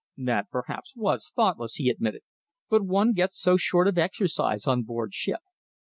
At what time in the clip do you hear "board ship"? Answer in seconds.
4.81-5.41